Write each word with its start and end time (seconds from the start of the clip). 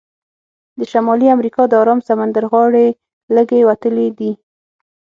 د 0.77 0.79
شمالي 0.91 1.27
امریکا 1.35 1.61
د 1.67 1.73
ارام 1.81 1.99
سمندر 2.09 2.43
غاړې 2.51 2.87
لږې 3.35 3.61
وتلې 3.69 4.07
دي. 4.17 4.31